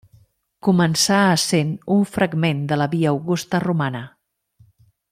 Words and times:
Començà 0.67 1.19
essent 1.33 1.75
un 1.97 2.01
fragment 2.15 2.65
de 2.73 2.81
la 2.83 2.91
Via 2.97 3.13
Augusta 3.15 3.63
Romana. 3.69 4.03